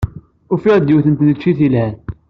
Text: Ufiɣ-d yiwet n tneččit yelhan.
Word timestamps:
Ufiɣ-d 0.53 0.87
yiwet 0.89 1.07
n 1.09 1.13
tneččit 1.15 1.59
yelhan. 1.63 1.95